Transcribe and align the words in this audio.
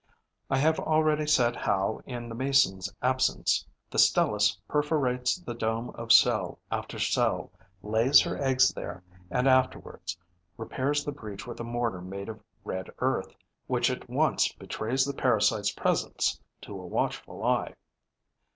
I 0.49 0.57
have 0.57 0.79
already 0.79 1.27
said 1.27 1.55
how, 1.55 2.01
in 2.07 2.27
the 2.27 2.33
Mason's 2.33 2.91
absence, 3.03 3.67
the 3.91 3.99
Stelis 3.99 4.57
perforates 4.67 5.35
the 5.37 5.53
dome 5.53 5.91
of 5.91 6.11
cell 6.11 6.57
after 6.71 6.97
cell, 6.97 7.51
lays 7.83 8.19
her 8.21 8.35
eggs 8.41 8.69
there 8.69 9.03
and 9.29 9.47
afterwards 9.47 10.17
repairs 10.57 11.05
the 11.05 11.11
breach 11.11 11.45
with 11.45 11.59
a 11.59 11.63
mortar 11.63 12.01
made 12.01 12.29
of 12.29 12.41
red 12.63 12.89
earth, 12.97 13.35
which 13.67 13.91
at 13.91 14.09
once 14.09 14.51
betrays 14.53 15.05
the 15.05 15.13
parasite's 15.13 15.71
presence 15.71 16.39
to 16.61 16.81
a 16.81 16.87
watchful 16.87 17.43
eye. 17.43 17.75